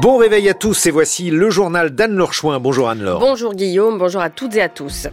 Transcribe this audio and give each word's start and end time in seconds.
Bon 0.00 0.16
réveil 0.16 0.48
à 0.48 0.54
tous 0.54 0.86
et 0.86 0.90
voici 0.90 1.30
le 1.30 1.50
journal 1.50 1.90
d'Anne-Laure 1.90 2.32
Chouin. 2.32 2.58
Bonjour 2.58 2.88
Anne-Laure. 2.88 3.20
Bonjour 3.20 3.54
Guillaume, 3.54 3.98
bonjour 3.98 4.22
à 4.22 4.30
toutes 4.30 4.56
et 4.56 4.62
à 4.62 4.70
tous. 4.70 5.08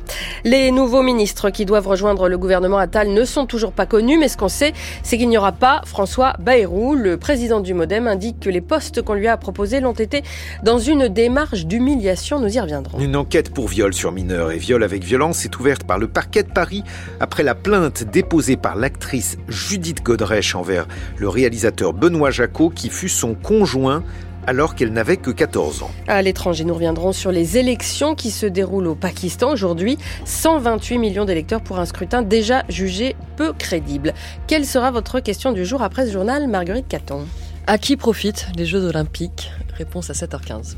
Les 0.45 0.71
nouveaux 0.71 1.01
ministres 1.01 1.49
qui 1.49 1.65
doivent 1.65 1.89
rejoindre 1.89 2.29
le 2.29 2.37
gouvernement 2.37 2.77
Attal 2.77 3.09
ne 3.09 3.25
sont 3.25 3.45
toujours 3.45 3.73
pas 3.73 3.85
connus, 3.85 4.17
mais 4.17 4.29
ce 4.29 4.37
qu'on 4.37 4.47
sait, 4.47 4.71
c'est 5.03 5.17
qu'il 5.17 5.27
n'y 5.27 5.37
aura 5.37 5.51
pas 5.51 5.81
François 5.85 6.35
Bayrou. 6.39 6.95
Le 6.95 7.17
président 7.17 7.59
du 7.59 7.73
Modem 7.73 8.07
indique 8.07 8.39
que 8.39 8.49
les 8.49 8.61
postes 8.61 9.01
qu'on 9.01 9.15
lui 9.15 9.27
a 9.27 9.35
proposés 9.35 9.81
l'ont 9.81 9.91
été 9.91 10.23
dans 10.63 10.79
une 10.79 11.09
démarche 11.09 11.65
d'humiliation. 11.65 12.39
Nous 12.39 12.55
y 12.55 12.59
reviendrons. 12.61 12.99
Une 12.99 13.17
enquête 13.17 13.53
pour 13.53 13.67
viol 13.67 13.93
sur 13.93 14.13
mineur 14.13 14.53
et 14.53 14.57
viol 14.57 14.83
avec 14.83 15.03
violence 15.03 15.43
est 15.43 15.59
ouverte 15.59 15.83
par 15.83 15.99
le 15.99 16.07
parquet 16.07 16.43
de 16.43 16.51
Paris 16.53 16.85
après 17.19 17.43
la 17.43 17.55
plainte 17.55 18.05
déposée 18.05 18.55
par 18.55 18.77
l'actrice 18.77 19.37
Judith 19.49 20.01
Godrèche 20.01 20.55
envers 20.55 20.87
le 21.17 21.27
réalisateur 21.27 21.91
Benoît 21.91 22.31
Jacot 22.31 22.69
qui 22.69 22.89
fut 22.89 23.09
son 23.09 23.33
conjoint 23.35 24.01
alors 24.47 24.73
qu'elle 24.73 24.91
n'avait 24.91 25.17
que 25.17 25.29
14 25.29 25.83
ans. 25.83 25.91
À 26.07 26.21
l'étranger, 26.21 26.63
nous 26.63 26.73
reviendrons 26.73 27.11
sur 27.11 27.31
les 27.31 27.57
élections 27.57 28.15
qui 28.15 28.31
se 28.31 28.45
déroulent 28.45 28.87
au 28.87 28.95
Pakistan. 28.95 29.51
Aujourd'hui, 29.51 29.97
128 30.25 30.97
millions 30.97 31.25
d'électeurs 31.25 31.61
pour 31.61 31.79
un 31.79 31.85
scrutin 31.85 32.21
déjà 32.21 32.63
jugé 32.69 33.15
peu 33.35 33.53
crédible. 33.53 34.13
Quelle 34.47 34.65
sera 34.65 34.89
votre 34.89 35.19
question 35.19 35.51
du 35.51 35.65
jour 35.65 35.83
après 35.83 36.07
ce 36.07 36.13
journal, 36.13 36.47
Marguerite 36.47 36.87
Caton? 36.87 37.27
À 37.67 37.77
qui 37.77 37.97
profitent 37.97 38.47
les 38.55 38.65
Jeux 38.65 38.85
olympiques? 38.85 39.51
Réponse 39.77 40.09
à 40.09 40.13
7h15. 40.13 40.77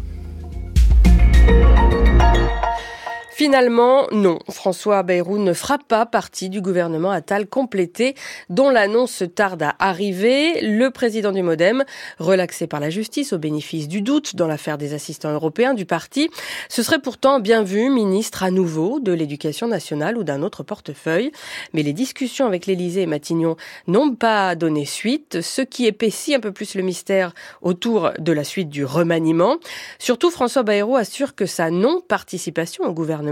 Finalement, 3.39 4.05
non. 4.11 4.37
François 4.49 5.01
Bayrou 5.01 5.37
ne 5.37 5.53
fera 5.53 5.77
pas 5.77 6.05
partie 6.05 6.49
du 6.49 6.59
gouvernement 6.59 7.09
Attal 7.09 7.47
complété, 7.47 8.13
dont 8.49 8.69
l'annonce 8.69 9.23
tarde 9.33 9.63
à 9.63 9.75
arriver. 9.79 10.59
Le 10.59 10.89
président 10.89 11.31
du 11.31 11.41
Modem, 11.41 11.85
relaxé 12.17 12.67
par 12.67 12.81
la 12.81 12.89
justice 12.89 13.31
au 13.31 13.37
bénéfice 13.37 13.87
du 13.87 14.01
doute 14.01 14.35
dans 14.35 14.45
l'affaire 14.45 14.77
des 14.77 14.93
assistants 14.93 15.31
européens 15.31 15.73
du 15.73 15.85
parti, 15.85 16.29
ce 16.67 16.83
serait 16.83 16.99
pourtant 16.99 17.39
bien 17.39 17.63
vu 17.63 17.89
ministre 17.89 18.43
à 18.43 18.51
nouveau 18.51 18.99
de 18.99 19.13
l'éducation 19.13 19.69
nationale 19.69 20.17
ou 20.17 20.25
d'un 20.25 20.43
autre 20.43 20.63
portefeuille. 20.63 21.31
Mais 21.71 21.81
les 21.81 21.93
discussions 21.93 22.45
avec 22.45 22.65
l'Élysée 22.65 23.03
et 23.03 23.05
Matignon 23.05 23.55
n'ont 23.87 24.15
pas 24.15 24.55
donné 24.55 24.83
suite, 24.83 25.39
ce 25.39 25.61
qui 25.61 25.85
épaissit 25.85 26.35
un 26.35 26.41
peu 26.41 26.51
plus 26.51 26.75
le 26.75 26.81
mystère 26.81 27.33
autour 27.61 28.11
de 28.19 28.33
la 28.33 28.43
suite 28.43 28.67
du 28.67 28.83
remaniement. 28.83 29.55
Surtout, 29.97 30.29
François 30.29 30.63
Bayrou 30.63 30.97
assure 30.97 31.35
que 31.35 31.45
sa 31.45 31.71
non-participation 31.71 32.83
au 32.83 32.91
gouvernement 32.91 33.28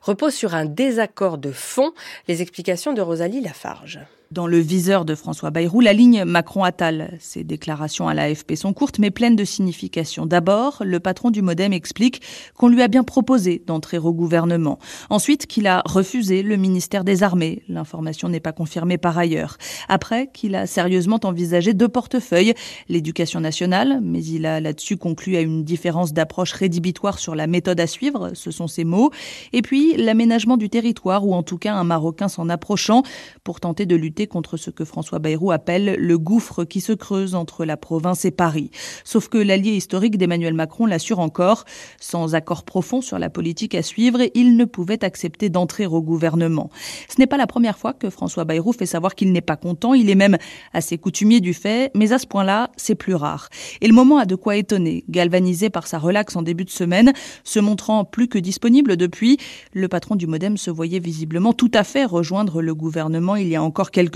repose 0.00 0.34
sur 0.34 0.54
un 0.54 0.64
désaccord 0.64 1.38
de 1.38 1.52
fond. 1.52 1.92
Les 2.28 2.42
explications 2.42 2.92
de 2.92 3.00
Rosalie 3.00 3.40
Lafarge 3.40 4.00
dans 4.32 4.46
le 4.46 4.58
viseur 4.58 5.04
de 5.04 5.14
François 5.14 5.50
Bayrou 5.50 5.80
la 5.80 5.92
ligne 5.92 6.24
Macron-Attal. 6.24 7.16
Ses 7.20 7.44
déclarations 7.44 8.08
à 8.08 8.14
l'AFP 8.14 8.54
sont 8.56 8.72
courtes 8.72 8.98
mais 8.98 9.10
pleines 9.10 9.36
de 9.36 9.44
signification. 9.44 10.26
D'abord, 10.26 10.82
le 10.84 11.00
patron 11.00 11.30
du 11.30 11.42
Modem 11.42 11.72
explique 11.72 12.22
qu'on 12.56 12.68
lui 12.68 12.82
a 12.82 12.88
bien 12.88 13.04
proposé 13.04 13.62
d'entrer 13.66 13.98
au 13.98 14.12
gouvernement. 14.12 14.78
Ensuite, 15.10 15.46
qu'il 15.46 15.66
a 15.66 15.82
refusé 15.84 16.42
le 16.42 16.56
ministère 16.56 17.04
des 17.04 17.22
Armées. 17.22 17.62
L'information 17.68 18.28
n'est 18.28 18.40
pas 18.40 18.52
confirmée 18.52 18.98
par 18.98 19.18
ailleurs. 19.18 19.58
Après, 19.88 20.30
qu'il 20.32 20.54
a 20.54 20.66
sérieusement 20.66 21.20
envisagé 21.24 21.74
deux 21.74 21.88
portefeuilles, 21.88 22.54
l'éducation 22.88 23.40
nationale, 23.40 24.00
mais 24.02 24.24
il 24.24 24.46
a 24.46 24.60
là-dessus 24.60 24.96
conclu 24.96 25.36
à 25.36 25.40
une 25.40 25.62
différence 25.62 26.12
d'approche 26.12 26.52
rédhibitoire 26.52 27.18
sur 27.18 27.34
la 27.34 27.46
méthode 27.46 27.80
à 27.80 27.86
suivre, 27.86 28.30
ce 28.34 28.50
sont 28.50 28.66
ses 28.66 28.84
mots, 28.84 29.10
et 29.52 29.60
puis 29.60 29.96
l'aménagement 29.96 30.56
du 30.56 30.70
territoire, 30.70 31.26
ou 31.26 31.34
en 31.34 31.42
tout 31.42 31.58
cas 31.58 31.74
un 31.74 31.84
Marocain 31.84 32.28
s'en 32.28 32.48
approchant 32.48 33.02
pour 33.44 33.60
tenter 33.60 33.84
de 33.84 33.96
lutter 33.96 34.21
contre 34.26 34.56
ce 34.56 34.70
que 34.70 34.84
François 34.84 35.18
Bayrou 35.18 35.50
appelle 35.50 35.96
le 35.98 36.18
gouffre 36.18 36.64
qui 36.64 36.80
se 36.80 36.92
creuse 36.92 37.34
entre 37.34 37.64
la 37.64 37.76
province 37.76 38.24
et 38.24 38.30
Paris. 38.30 38.70
Sauf 39.04 39.28
que 39.28 39.38
l'allié 39.38 39.72
historique 39.72 40.18
d'Emmanuel 40.18 40.54
Macron 40.54 40.86
l'assure 40.86 41.18
encore, 41.18 41.64
sans 42.00 42.34
accord 42.34 42.64
profond 42.64 43.00
sur 43.00 43.18
la 43.18 43.30
politique 43.30 43.74
à 43.74 43.82
suivre, 43.82 44.20
il 44.34 44.56
ne 44.56 44.64
pouvait 44.64 45.04
accepter 45.04 45.48
d'entrer 45.48 45.86
au 45.86 46.02
gouvernement. 46.02 46.70
Ce 47.08 47.16
n'est 47.18 47.26
pas 47.26 47.36
la 47.36 47.46
première 47.46 47.78
fois 47.78 47.92
que 47.92 48.10
François 48.10 48.44
Bayrou 48.44 48.72
fait 48.72 48.86
savoir 48.86 49.14
qu'il 49.14 49.32
n'est 49.32 49.40
pas 49.40 49.56
content, 49.56 49.94
il 49.94 50.10
est 50.10 50.14
même 50.14 50.38
assez 50.72 50.98
coutumier 50.98 51.40
du 51.40 51.54
fait, 51.54 51.90
mais 51.94 52.12
à 52.12 52.18
ce 52.18 52.26
point-là, 52.26 52.70
c'est 52.76 52.94
plus 52.94 53.14
rare. 53.14 53.48
Et 53.80 53.86
le 53.86 53.94
moment 53.94 54.18
a 54.18 54.26
de 54.26 54.34
quoi 54.34 54.56
étonner. 54.56 55.04
Galvanisé 55.08 55.70
par 55.70 55.86
sa 55.86 55.98
relaxe 55.98 56.36
en 56.36 56.42
début 56.42 56.64
de 56.64 56.70
semaine, 56.70 57.12
se 57.44 57.60
montrant 57.60 58.04
plus 58.04 58.28
que 58.28 58.38
disponible 58.38 58.96
depuis, 58.96 59.38
le 59.72 59.88
patron 59.88 60.16
du 60.16 60.26
Modem 60.26 60.56
se 60.56 60.70
voyait 60.70 60.98
visiblement 60.98 61.52
tout 61.52 61.70
à 61.74 61.84
fait 61.84 62.04
rejoindre 62.04 62.62
le 62.62 62.74
gouvernement 62.74 63.36
il 63.36 63.48
y 63.48 63.56
a 63.56 63.62
encore 63.62 63.90
quelques 63.90 64.11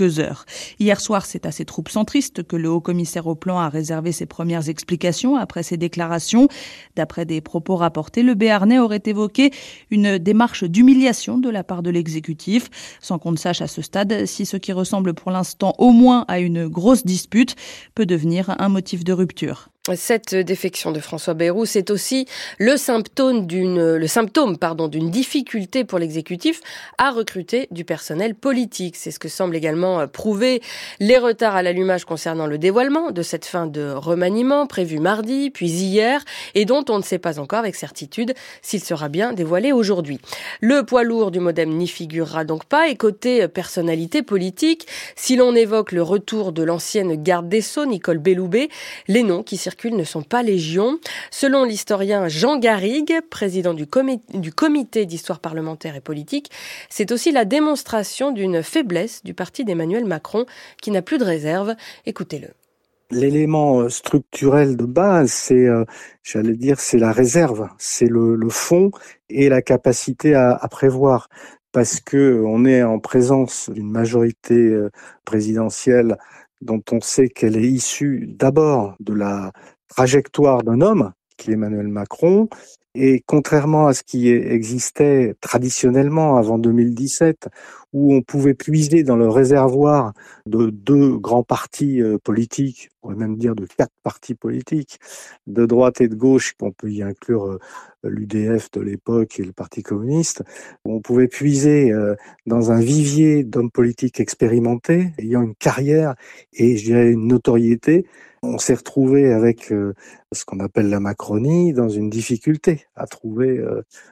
Hier 0.79 0.99
soir, 0.99 1.25
c'est 1.25 1.45
à 1.45 1.51
ses 1.51 1.65
troupes 1.65 1.89
centristes 1.89 2.43
que 2.43 2.55
le 2.55 2.69
haut-commissaire 2.69 3.27
au 3.27 3.35
plan 3.35 3.57
a 3.59 3.69
réservé 3.69 4.11
ses 4.11 4.25
premières 4.25 4.69
explications 4.69 5.35
après 5.35 5.63
ses 5.63 5.77
déclarations. 5.77 6.47
D'après 6.95 7.25
des 7.25 7.41
propos 7.41 7.75
rapportés, 7.75 8.23
le 8.23 8.33
Béarnais 8.33 8.79
aurait 8.79 9.03
évoqué 9.05 9.51
une 9.91 10.17
démarche 10.17 10.63
d'humiliation 10.63 11.37
de 11.37 11.49
la 11.49 11.63
part 11.63 11.83
de 11.83 11.89
l'exécutif, 11.89 12.69
sans 13.01 13.19
qu'on 13.19 13.31
ne 13.31 13.37
sache 13.37 13.61
à 13.61 13.67
ce 13.67 13.81
stade 13.81 14.25
si 14.25 14.45
ce 14.45 14.57
qui 14.57 14.73
ressemble 14.73 15.13
pour 15.13 15.31
l'instant 15.31 15.73
au 15.77 15.91
moins 15.91 16.25
à 16.27 16.39
une 16.39 16.67
grosse 16.67 17.05
dispute 17.05 17.55
peut 17.95 18.05
devenir 18.05 18.55
un 18.59 18.69
motif 18.69 19.03
de 19.03 19.13
rupture. 19.13 19.69
Cette 19.95 20.35
défection 20.35 20.91
de 20.91 20.99
François 20.99 21.33
Bayrou, 21.33 21.65
c'est 21.65 21.89
aussi 21.91 22.27
le 22.57 22.75
symptôme 22.77 23.47
d'une, 23.47 23.95
le 23.95 24.07
symptôme, 24.07 24.57
pardon, 24.57 24.87
d'une 24.87 25.09
difficulté 25.09 25.83
pour 25.83 25.99
l'exécutif 25.99 26.61
à 26.97 27.11
recruter 27.11 27.67
du 27.71 27.85
personnel 27.85 28.35
politique. 28.35 28.95
C'est 28.97 29.11
ce 29.11 29.19
que 29.19 29.29
semble 29.29 29.55
également 29.55 30.07
prouver 30.07 30.61
les 30.99 31.17
retards 31.17 31.55
à 31.55 31.63
l'allumage 31.63 32.05
concernant 32.05 32.47
le 32.47 32.57
dévoilement 32.57 33.11
de 33.11 33.21
cette 33.21 33.45
fin 33.45 33.67
de 33.67 33.91
remaniement 33.91 34.67
prévu 34.67 34.99
mardi, 34.99 35.49
puis 35.49 35.69
hier, 35.69 36.23
et 36.55 36.65
dont 36.65 36.83
on 36.89 36.97
ne 36.97 37.03
sait 37.03 37.19
pas 37.19 37.39
encore 37.39 37.59
avec 37.59 37.75
certitude 37.75 38.33
s'il 38.61 38.83
sera 38.83 39.09
bien 39.09 39.33
dévoilé 39.33 39.71
aujourd'hui. 39.71 40.19
Le 40.59 40.83
poids 40.83 41.03
lourd 41.03 41.31
du 41.31 41.39
modem 41.39 41.69
n'y 41.69 41.87
figurera 41.87 42.43
donc 42.43 42.65
pas, 42.65 42.89
et 42.89 42.95
côté 42.95 43.47
personnalité 43.47 44.21
politique, 44.21 44.87
si 45.15 45.35
l'on 45.35 45.55
évoque 45.55 45.91
le 45.91 46.03
retour 46.03 46.51
de 46.51 46.63
l'ancienne 46.63 47.15
garde 47.21 47.47
des 47.47 47.61
Sceaux, 47.61 47.85
Nicole 47.85 48.17
Belloubet, 48.17 48.69
les 49.07 49.23
noms 49.23 49.43
qui 49.43 49.57
circulent 49.57 49.76
ne 49.85 50.03
sont 50.03 50.23
pas 50.23 50.43
légion. 50.43 50.99
Selon 51.31 51.63
l'historien 51.63 52.27
Jean 52.27 52.57
Garrigue, 52.57 53.21
président 53.29 53.73
du, 53.73 53.87
du 54.33 54.51
comité 54.51 55.05
d'histoire 55.05 55.39
parlementaire 55.39 55.95
et 55.95 56.01
politique, 56.01 56.49
c'est 56.89 57.11
aussi 57.11 57.31
la 57.31 57.45
démonstration 57.45 58.31
d'une 58.31 58.63
faiblesse 58.63 59.23
du 59.23 59.33
parti 59.33 59.63
d'Emmanuel 59.65 60.05
Macron 60.05 60.45
qui 60.81 60.91
n'a 60.91 61.01
plus 61.01 61.17
de 61.17 61.23
réserve. 61.23 61.75
Écoutez-le. 62.05 62.49
L'élément 63.09 63.79
euh, 63.79 63.89
structurel 63.89 64.75
de 64.75 64.83
base, 64.83 65.31
c'est, 65.31 65.65
euh, 65.65 65.85
j'allais 66.23 66.57
dire, 66.57 66.79
c'est 66.79 66.97
la 66.97 67.13
réserve, 67.13 67.69
c'est 67.77 68.07
le, 68.09 68.37
fond 68.49 68.91
et 69.29 69.47
la 69.47 69.61
capacité 69.61 70.35
à, 70.35 70.51
à 70.51 70.67
prévoir 70.67 71.29
parce 71.71 71.99
que 71.99 72.43
on 72.45 72.65
est 72.65 72.83
en 72.83 72.99
présence 72.99 73.69
d'une 73.69 73.91
majorité 73.91 74.55
euh, 74.55 74.89
présidentielle 75.25 76.17
dont 76.61 76.81
on 76.91 77.01
sait 77.01 77.29
qu'elle 77.29 77.57
est 77.57 77.67
issue 77.67 78.27
d'abord 78.27 78.95
de 78.99 79.13
la 79.13 79.51
trajectoire 79.87 80.63
d'un 80.63 80.81
homme, 80.81 81.13
qui 81.37 81.51
est 81.51 81.53
Emmanuel 81.53 81.87
Macron, 81.87 82.49
et 82.95 83.23
contrairement 83.25 83.87
à 83.87 83.93
ce 83.93 84.03
qui 84.03 84.29
existait 84.29 85.35
traditionnellement 85.39 86.37
avant 86.37 86.57
2017, 86.57 87.47
où 87.93 88.13
on 88.13 88.21
pouvait 88.21 88.53
puiser 88.53 89.03
dans 89.03 89.15
le 89.15 89.29
réservoir 89.29 90.13
de 90.45 90.69
deux 90.69 91.17
grands 91.17 91.43
partis 91.43 92.01
euh, 92.01 92.17
politiques, 92.17 92.89
on 93.01 93.07
pourrait 93.07 93.19
même 93.19 93.37
dire 93.37 93.55
de 93.55 93.65
quatre 93.65 93.93
partis 94.03 94.35
politiques, 94.35 94.99
de 95.47 95.65
droite 95.65 96.01
et 96.01 96.07
de 96.07 96.15
gauche, 96.15 96.53
on 96.61 96.71
peut 96.71 96.91
y 96.91 97.01
inclure 97.01 97.45
euh, 97.45 97.59
l'UDF 98.03 98.71
de 98.71 98.81
l'époque 98.81 99.39
et 99.39 99.43
le 99.43 99.53
Parti 99.53 99.83
communiste, 99.83 100.43
où 100.85 100.95
on 100.95 101.01
pouvait 101.01 101.27
puiser 101.27 101.91
euh, 101.91 102.15
dans 102.45 102.71
un 102.71 102.79
vivier 102.79 103.43
d'hommes 103.43 103.71
politiques 103.71 104.19
expérimentés, 104.19 105.13
ayant 105.17 105.41
une 105.41 105.55
carrière 105.55 106.15
et 106.53 106.77
je 106.77 106.85
dirais 106.85 107.11
une 107.11 107.27
notoriété, 107.27 108.05
on 108.43 108.57
s'est 108.59 108.75
retrouvé 108.75 109.33
avec 109.33 109.73
ce 110.31 110.45
qu'on 110.45 110.59
appelle 110.59 110.89
la 110.89 110.99
Macronie 110.99 111.73
dans 111.73 111.89
une 111.89 112.09
difficulté 112.09 112.85
à 112.95 113.07
trouver 113.07 113.59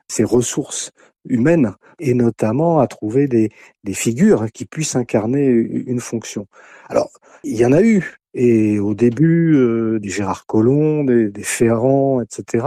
ces 0.07 0.24
ressources 0.24 0.92
humaines 1.30 1.75
et 2.00 2.13
notamment 2.13 2.80
à 2.80 2.88
trouver 2.88 3.27
des, 3.27 3.50
figures 3.94 4.47
qui 4.51 4.65
puissent 4.65 4.95
incarner 4.95 5.45
une 5.45 6.00
fonction. 6.00 6.47
Alors, 6.89 7.09
il 7.44 7.56
y 7.56 7.65
en 7.65 7.71
a 7.71 7.81
eu. 7.81 8.18
Et 8.33 8.80
au 8.80 8.94
début, 8.95 9.56
euh, 9.56 9.97
des 10.00 10.09
Gérard 10.09 10.45
Collomb, 10.45 11.06
des, 11.06 11.30
des 11.30 11.44
Ferrand, 11.44 12.21
etc. 12.21 12.65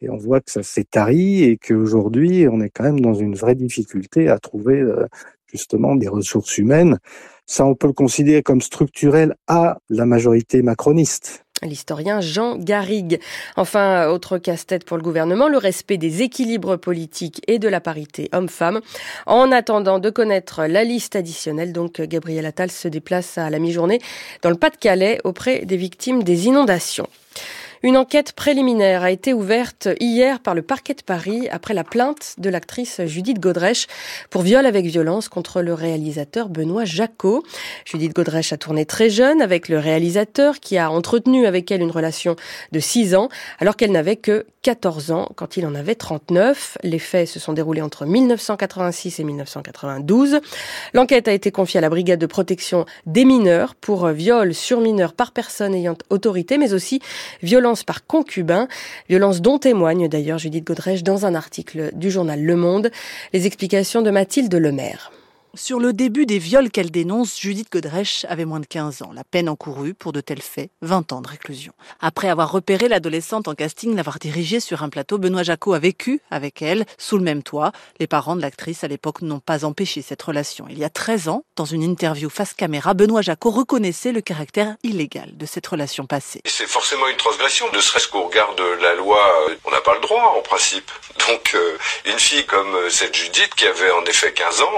Et 0.00 0.08
on 0.08 0.16
voit 0.16 0.40
que 0.40 0.50
ça 0.50 0.62
s'est 0.62 0.84
tari 0.84 1.44
et 1.44 1.58
qu'aujourd'hui, 1.58 2.48
on 2.48 2.62
est 2.62 2.70
quand 2.70 2.84
même 2.84 3.00
dans 3.00 3.12
une 3.12 3.34
vraie 3.34 3.54
difficulté 3.54 4.28
à 4.28 4.38
trouver 4.38 4.82
justement 5.46 5.96
des 5.96 6.08
ressources 6.08 6.56
humaines. 6.56 6.98
Ça, 7.44 7.66
on 7.66 7.74
peut 7.74 7.88
le 7.88 7.92
considérer 7.92 8.42
comme 8.42 8.62
structurel 8.62 9.34
à 9.46 9.78
la 9.90 10.06
majorité 10.06 10.62
macroniste 10.62 11.44
l'historien 11.62 12.20
Jean 12.20 12.56
Garrigue. 12.56 13.20
Enfin, 13.56 14.08
autre 14.08 14.38
casse-tête 14.38 14.84
pour 14.84 14.96
le 14.96 15.02
gouvernement, 15.02 15.48
le 15.48 15.58
respect 15.58 15.96
des 15.96 16.22
équilibres 16.22 16.76
politiques 16.76 17.40
et 17.46 17.58
de 17.58 17.68
la 17.68 17.80
parité 17.80 18.28
homme-femme. 18.32 18.80
En 19.26 19.52
attendant 19.52 19.98
de 19.98 20.10
connaître 20.10 20.66
la 20.66 20.84
liste 20.84 21.16
additionnelle, 21.16 21.72
donc 21.72 22.00
Gabriel 22.00 22.46
Attal 22.46 22.70
se 22.70 22.88
déplace 22.88 23.38
à 23.38 23.50
la 23.50 23.58
mi-journée 23.58 24.00
dans 24.42 24.50
le 24.50 24.56
Pas-de-Calais 24.56 25.20
auprès 25.24 25.64
des 25.64 25.76
victimes 25.76 26.22
des 26.22 26.46
inondations. 26.46 27.08
Une 27.84 27.96
enquête 27.96 28.30
préliminaire 28.32 29.02
a 29.02 29.10
été 29.10 29.32
ouverte 29.32 29.88
hier 29.98 30.38
par 30.38 30.54
le 30.54 30.62
parquet 30.62 30.94
de 30.94 31.02
Paris 31.02 31.48
après 31.50 31.74
la 31.74 31.82
plainte 31.82 32.36
de 32.38 32.48
l'actrice 32.48 33.00
Judith 33.06 33.40
Godrèche 33.40 33.88
pour 34.30 34.42
viol 34.42 34.66
avec 34.66 34.86
violence 34.86 35.28
contre 35.28 35.62
le 35.62 35.74
réalisateur 35.74 36.48
Benoît 36.48 36.84
Jacot. 36.84 37.42
Judith 37.84 38.14
Godrèche 38.14 38.52
a 38.52 38.56
tourné 38.56 38.86
très 38.86 39.10
jeune 39.10 39.42
avec 39.42 39.68
le 39.68 39.80
réalisateur 39.80 40.60
qui 40.60 40.78
a 40.78 40.92
entretenu 40.92 41.44
avec 41.44 41.72
elle 41.72 41.80
une 41.80 41.90
relation 41.90 42.36
de 42.70 42.78
6 42.78 43.16
ans 43.16 43.28
alors 43.58 43.76
qu'elle 43.76 43.90
n'avait 43.90 44.14
que 44.14 44.46
14 44.62 45.10
ans 45.10 45.28
quand 45.34 45.56
il 45.56 45.66
en 45.66 45.74
avait 45.74 45.94
39. 45.94 46.78
Les 46.82 46.98
faits 46.98 47.28
se 47.28 47.40
sont 47.40 47.52
déroulés 47.52 47.82
entre 47.82 48.06
1986 48.06 49.20
et 49.20 49.24
1992. 49.24 50.40
L'enquête 50.94 51.28
a 51.28 51.32
été 51.32 51.50
confiée 51.50 51.78
à 51.78 51.80
la 51.80 51.90
brigade 51.90 52.20
de 52.20 52.26
protection 52.26 52.86
des 53.06 53.24
mineurs 53.24 53.74
pour 53.74 54.06
viol 54.08 54.54
sur 54.54 54.80
mineur 54.80 55.12
par 55.12 55.32
personne 55.32 55.74
ayant 55.74 55.96
autorité 56.10 56.58
mais 56.58 56.74
aussi 56.74 57.00
violence 57.42 57.84
par 57.84 58.06
concubin, 58.06 58.68
violence 59.08 59.40
dont 59.40 59.58
témoigne 59.58 60.08
d'ailleurs 60.08 60.38
Judith 60.38 60.64
Godrèche 60.64 61.02
dans 61.02 61.26
un 61.26 61.34
article 61.34 61.90
du 61.94 62.10
journal 62.10 62.42
Le 62.42 62.56
Monde. 62.56 62.90
Les 63.32 63.46
explications 63.46 64.02
de 64.02 64.10
Mathilde 64.10 64.54
Lemaire. 64.54 65.10
Sur 65.54 65.80
le 65.80 65.92
début 65.92 66.24
des 66.24 66.38
viols 66.38 66.70
qu'elle 66.70 66.90
dénonce, 66.90 67.38
Judith 67.38 67.70
Godrèche 67.70 68.24
avait 68.30 68.46
moins 68.46 68.60
de 68.60 68.64
15 68.64 69.02
ans. 69.02 69.10
La 69.14 69.22
peine 69.22 69.50
encourue 69.50 69.92
pour 69.92 70.14
de 70.14 70.22
tels 70.22 70.40
faits, 70.40 70.70
20 70.80 71.12
ans 71.12 71.20
de 71.20 71.28
réclusion. 71.28 71.74
Après 72.00 72.30
avoir 72.30 72.50
repéré 72.50 72.88
l'adolescente 72.88 73.48
en 73.48 73.54
casting, 73.54 73.94
l'avoir 73.94 74.18
dirigée 74.18 74.60
sur 74.60 74.82
un 74.82 74.88
plateau, 74.88 75.18
Benoît 75.18 75.42
Jacot 75.42 75.74
a 75.74 75.78
vécu 75.78 76.22
avec 76.30 76.62
elle, 76.62 76.86
sous 76.96 77.18
le 77.18 77.22
même 77.22 77.42
toit. 77.42 77.72
Les 78.00 78.06
parents 78.06 78.34
de 78.34 78.40
l'actrice 78.40 78.82
à 78.82 78.88
l'époque 78.88 79.20
n'ont 79.20 79.40
pas 79.40 79.66
empêché 79.66 80.00
cette 80.00 80.22
relation. 80.22 80.64
Il 80.70 80.78
y 80.78 80.84
a 80.84 80.88
13 80.88 81.28
ans, 81.28 81.44
dans 81.56 81.66
une 81.66 81.82
interview 81.82 82.30
face 82.30 82.54
caméra, 82.54 82.94
Benoît 82.94 83.20
Jacot 83.20 83.50
reconnaissait 83.50 84.12
le 84.12 84.22
caractère 84.22 84.76
illégal 84.82 85.36
de 85.36 85.44
cette 85.44 85.66
relation 85.66 86.06
passée. 86.06 86.40
C'est 86.46 86.66
forcément 86.66 87.08
une 87.08 87.18
transgression, 87.18 87.66
ne 87.74 87.80
serait-ce 87.80 88.08
qu'au 88.08 88.22
regard 88.22 88.54
de 88.54 88.64
la 88.80 88.94
loi, 88.94 89.20
euh, 89.50 89.56
on 89.66 89.70
n'a 89.70 89.82
pas 89.82 89.96
le 89.96 90.00
droit 90.00 90.34
en 90.34 90.40
principe. 90.40 90.90
Donc 91.28 91.52
euh, 91.54 91.76
une 92.06 92.18
fille 92.18 92.46
comme 92.46 92.74
euh, 92.74 92.88
cette 92.88 93.14
Judith 93.14 93.54
qui 93.54 93.66
avait 93.66 93.90
en 93.90 94.04
effet 94.06 94.32
15 94.32 94.62
ans, 94.62 94.72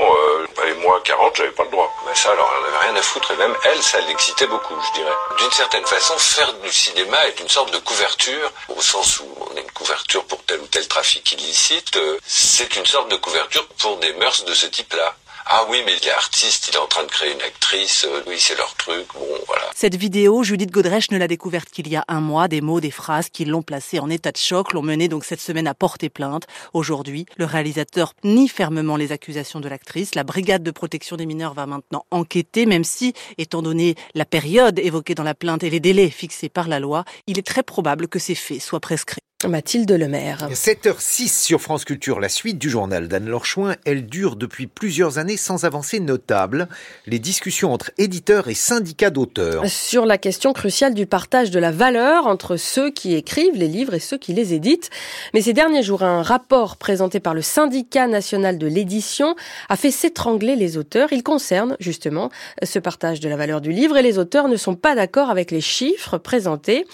et 0.66 0.74
moi 0.74 1.00
40, 1.04 1.36
j'avais 1.36 1.50
pas 1.50 1.64
le 1.64 1.70
droit. 1.70 1.92
Mais 2.06 2.14
ça, 2.14 2.30
alors, 2.30 2.52
elle 2.58 2.74
avait 2.74 2.86
rien 2.86 2.96
à 2.96 3.02
foutre. 3.02 3.30
Et 3.32 3.36
même 3.36 3.54
elle, 3.64 3.82
ça 3.82 4.00
l'excitait 4.02 4.46
beaucoup, 4.46 4.74
je 4.88 5.00
dirais. 5.00 5.14
D'une 5.38 5.50
certaine 5.50 5.86
façon, 5.86 6.16
faire 6.18 6.52
du 6.54 6.72
cinéma 6.72 7.26
est 7.26 7.40
une 7.40 7.48
sorte 7.48 7.72
de 7.72 7.78
couverture, 7.78 8.52
au 8.68 8.80
sens 8.80 9.20
où 9.20 9.26
on 9.40 9.56
a 9.56 9.60
une 9.60 9.70
couverture 9.70 10.24
pour 10.24 10.42
tel 10.44 10.60
ou 10.60 10.66
tel 10.66 10.86
trafic 10.88 11.32
illicite. 11.32 11.96
Euh, 11.96 12.18
c'est 12.26 12.76
une 12.76 12.86
sorte 12.86 13.10
de 13.10 13.16
couverture 13.16 13.66
pour 13.80 13.96
des 13.98 14.12
mœurs 14.14 14.44
de 14.44 14.54
ce 14.54 14.66
type-là. 14.66 15.14
Ah 15.46 15.66
oui, 15.68 15.78
mais 15.84 15.92
il 16.00 16.08
est 16.08 16.12
artiste, 16.12 16.68
il 16.68 16.74
est 16.74 16.78
en 16.78 16.86
train 16.86 17.02
de 17.02 17.10
créer 17.10 17.32
une 17.32 17.42
actrice, 17.42 18.04
euh, 18.04 18.22
oui, 18.26 18.36
c'est 18.38 18.56
leur 18.56 18.74
truc, 18.76 19.06
bon, 19.12 19.26
voilà. 19.46 19.62
Cette 19.74 19.94
vidéo, 19.94 20.42
Judith 20.42 20.70
Godrèche 20.70 21.10
ne 21.10 21.18
l'a 21.18 21.28
découverte 21.28 21.68
qu'il 21.68 21.86
y 21.88 21.96
a 21.96 22.04
un 22.08 22.20
mois, 22.20 22.48
des 22.48 22.62
mots, 22.62 22.80
des 22.80 22.90
phrases 22.90 23.28
qui 23.28 23.44
l'ont 23.44 23.62
placée 23.62 23.98
en 23.98 24.08
état 24.08 24.32
de 24.32 24.38
choc, 24.38 24.72
l'ont 24.72 24.82
menée 24.82 25.08
donc 25.08 25.24
cette 25.24 25.40
semaine 25.40 25.66
à 25.66 25.74
porter 25.74 26.08
plainte. 26.08 26.46
Aujourd'hui, 26.72 27.26
le 27.36 27.44
réalisateur 27.44 28.14
nie 28.24 28.48
fermement 28.48 28.96
les 28.96 29.12
accusations 29.12 29.60
de 29.60 29.68
l'actrice. 29.68 30.14
La 30.14 30.24
brigade 30.24 30.62
de 30.62 30.70
protection 30.70 31.16
des 31.16 31.26
mineurs 31.26 31.54
va 31.54 31.66
maintenant 31.66 32.06
enquêter, 32.10 32.64
même 32.64 32.84
si, 32.84 33.12
étant 33.36 33.60
donné 33.60 33.96
la 34.14 34.24
période 34.24 34.78
évoquée 34.78 35.14
dans 35.14 35.24
la 35.24 35.34
plainte 35.34 35.62
et 35.62 35.70
les 35.70 35.80
délais 35.80 36.08
fixés 36.08 36.48
par 36.48 36.68
la 36.68 36.80
loi, 36.80 37.04
il 37.26 37.38
est 37.38 37.46
très 37.46 37.62
probable 37.62 38.08
que 38.08 38.18
ces 38.18 38.34
faits 38.34 38.62
soient 38.62 38.80
prescrits. 38.80 39.23
Mathilde 39.48 39.90
Lemaire. 39.92 40.48
7h06 40.52 41.44
sur 41.44 41.60
France 41.60 41.84
Culture, 41.84 42.20
la 42.20 42.28
suite 42.28 42.58
du 42.58 42.70
journal 42.70 43.08
d'Anne 43.08 43.26
Lorchouin, 43.26 43.76
elle 43.84 44.06
dure 44.06 44.36
depuis 44.36 44.66
plusieurs 44.66 45.18
années 45.18 45.36
sans 45.36 45.64
avancée 45.64 46.00
notable. 46.00 46.68
Les 47.06 47.18
discussions 47.18 47.72
entre 47.72 47.90
éditeurs 47.98 48.48
et 48.48 48.54
syndicats 48.54 49.10
d'auteurs. 49.10 49.66
Sur 49.66 50.06
la 50.06 50.18
question 50.18 50.52
cruciale 50.52 50.94
du 50.94 51.06
partage 51.06 51.50
de 51.50 51.58
la 51.58 51.70
valeur 51.70 52.26
entre 52.26 52.56
ceux 52.56 52.90
qui 52.90 53.14
écrivent 53.14 53.56
les 53.56 53.68
livres 53.68 53.94
et 53.94 54.00
ceux 54.00 54.18
qui 54.18 54.32
les 54.32 54.54
éditent. 54.54 54.90
Mais 55.32 55.42
ces 55.42 55.52
derniers 55.52 55.82
jours, 55.82 56.02
un 56.02 56.22
rapport 56.22 56.76
présenté 56.76 57.20
par 57.20 57.34
le 57.34 57.42
syndicat 57.42 58.06
national 58.06 58.58
de 58.58 58.66
l'édition 58.66 59.36
a 59.68 59.76
fait 59.76 59.90
s'étrangler 59.90 60.56
les 60.56 60.76
auteurs. 60.76 61.12
Il 61.12 61.22
concerne 61.22 61.76
justement 61.80 62.30
ce 62.62 62.78
partage 62.78 63.20
de 63.20 63.28
la 63.28 63.36
valeur 63.36 63.60
du 63.60 63.72
livre 63.72 63.96
et 63.96 64.02
les 64.02 64.18
auteurs 64.18 64.48
ne 64.48 64.56
sont 64.56 64.74
pas 64.74 64.94
d'accord 64.94 65.30
avec 65.30 65.50
les 65.50 65.60
chiffres 65.60 66.18
présentés 66.18 66.86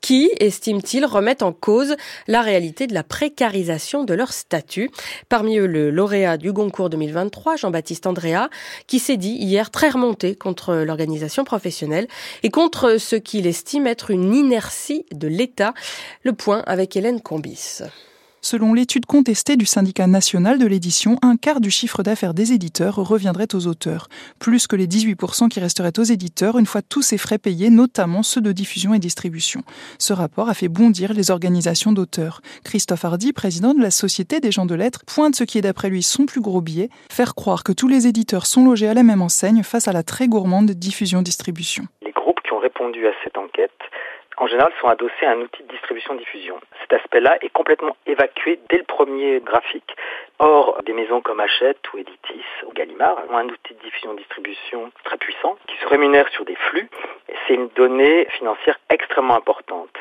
qui, 0.00 0.30
estime-t-il, 0.38 1.04
remettent 1.04 1.42
en 1.42 1.52
cause 1.52 1.96
la 2.26 2.42
réalité 2.42 2.86
de 2.86 2.94
la 2.94 3.02
précarisation 3.02 4.04
de 4.04 4.14
leur 4.14 4.32
statut. 4.32 4.90
Parmi 5.28 5.58
eux, 5.58 5.66
le 5.66 5.90
lauréat 5.90 6.36
du 6.36 6.52
Goncourt 6.52 6.90
2023, 6.90 7.56
Jean-Baptiste 7.56 8.06
Andrea, 8.06 8.48
qui 8.86 8.98
s'est 8.98 9.16
dit 9.16 9.34
hier 9.34 9.70
très 9.70 9.90
remonté 9.90 10.34
contre 10.34 10.74
l'organisation 10.74 11.44
professionnelle 11.44 12.08
et 12.42 12.50
contre 12.50 12.98
ce 12.98 13.16
qu'il 13.16 13.46
estime 13.46 13.86
être 13.86 14.10
une 14.10 14.34
inertie 14.34 15.06
de 15.12 15.28
l'État. 15.28 15.74
Le 16.22 16.32
point 16.32 16.62
avec 16.66 16.96
Hélène 16.96 17.20
Combis. 17.20 17.82
Selon 18.40 18.72
l'étude 18.72 19.04
contestée 19.04 19.56
du 19.56 19.66
syndicat 19.66 20.06
national 20.06 20.58
de 20.58 20.66
l'édition, 20.66 21.18
un 21.22 21.36
quart 21.36 21.60
du 21.60 21.70
chiffre 21.70 22.04
d'affaires 22.04 22.34
des 22.34 22.52
éditeurs 22.52 22.94
reviendrait 22.94 23.54
aux 23.54 23.66
auteurs, 23.66 24.08
plus 24.38 24.66
que 24.68 24.76
les 24.76 24.86
18% 24.86 25.48
qui 25.48 25.58
resteraient 25.58 25.98
aux 25.98 26.04
éditeurs 26.04 26.58
une 26.58 26.66
fois 26.66 26.80
tous 26.80 27.02
ces 27.02 27.18
frais 27.18 27.38
payés, 27.38 27.68
notamment 27.68 28.22
ceux 28.22 28.40
de 28.40 28.52
diffusion 28.52 28.94
et 28.94 29.00
distribution. 29.00 29.62
Ce 29.98 30.12
rapport 30.12 30.48
a 30.48 30.54
fait 30.54 30.68
bondir 30.68 31.14
les 31.14 31.32
organisations 31.32 31.92
d'auteurs. 31.92 32.40
Christophe 32.64 33.04
Hardy, 33.04 33.32
président 33.32 33.74
de 33.74 33.82
la 33.82 33.90
Société 33.90 34.38
des 34.38 34.52
gens 34.52 34.66
de 34.66 34.74
lettres, 34.76 35.02
pointe 35.04 35.34
ce 35.34 35.44
qui 35.44 35.58
est 35.58 35.62
d'après 35.62 35.90
lui 35.90 36.04
son 36.04 36.24
plus 36.24 36.40
gros 36.40 36.60
biais, 36.60 36.90
faire 37.10 37.34
croire 37.34 37.64
que 37.64 37.72
tous 37.72 37.88
les 37.88 38.06
éditeurs 38.06 38.46
sont 38.46 38.64
logés 38.64 38.88
à 38.88 38.94
la 38.94 39.02
même 39.02 39.20
enseigne 39.20 39.64
face 39.64 39.88
à 39.88 39.92
la 39.92 40.04
très 40.04 40.28
gourmande 40.28 40.70
diffusion-distribution. 40.70 41.84
Les 42.02 42.12
groupes 42.12 42.40
qui 42.44 42.52
ont 42.52 42.60
répondu 42.60 43.04
à 43.06 43.12
cette 43.24 43.36
enquête 43.36 43.72
en 44.40 44.46
général, 44.46 44.72
sont 44.80 44.88
adossés 44.88 45.26
à 45.26 45.32
un 45.32 45.40
outil 45.40 45.62
de 45.62 45.68
distribution-diffusion. 45.68 46.60
Cet 46.80 46.92
aspect-là 46.92 47.38
est 47.42 47.48
complètement 47.50 47.96
évacué 48.06 48.60
dès 48.68 48.78
le 48.78 48.84
premier 48.84 49.40
graphique. 49.40 49.96
Or, 50.38 50.80
des 50.84 50.92
maisons 50.92 51.20
comme 51.20 51.40
Hachette 51.40 51.92
ou 51.92 51.98
Editis 51.98 52.44
ou 52.66 52.72
Gallimard 52.72 53.18
ont 53.30 53.36
un 53.36 53.46
outil 53.46 53.74
de 53.74 53.80
diffusion-distribution 53.80 54.92
très 55.04 55.16
puissant 55.16 55.56
qui 55.66 55.76
se 55.78 55.86
rémunère 55.86 56.28
sur 56.28 56.44
des 56.44 56.54
flux. 56.54 56.88
C'est 57.46 57.54
une 57.54 57.68
donnée 57.68 58.26
financière 58.36 58.78
extrêmement 58.90 59.36
importante. 59.36 59.96